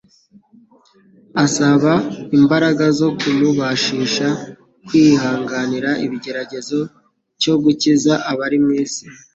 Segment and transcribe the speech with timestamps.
[1.45, 1.93] Asaba
[2.37, 4.27] imbaraga zo kumubashisha
[4.87, 6.79] kwihariganira ikigeragezo
[7.41, 9.03] cyo gukiza abari mu isi.